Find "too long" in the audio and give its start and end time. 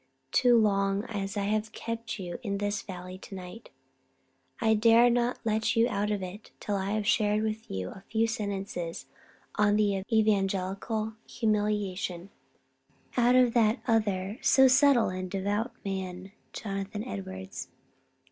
0.31-1.03